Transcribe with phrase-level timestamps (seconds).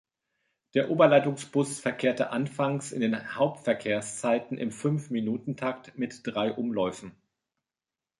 [0.73, 7.11] Der Oberleitungsbus verkehrte anfangs in den Hauptverkehrszeiten im Fünf-Minuten-Takt mit drei Umläufen.